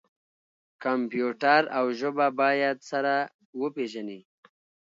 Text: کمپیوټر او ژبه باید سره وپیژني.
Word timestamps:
کمپیوټر 0.83 1.61
او 1.77 1.85
ژبه 1.99 2.27
باید 2.41 2.77
سره 2.91 3.13
وپیژني. 3.61 4.19